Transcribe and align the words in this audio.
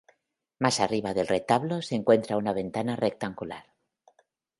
Más 0.57 0.79
arriba 0.79 1.13
del 1.13 1.27
retablo 1.27 1.83
se 1.83 1.93
encuentra 1.93 2.35
una 2.39 2.53
ventana 2.53 2.95
rectangular. 2.95 3.75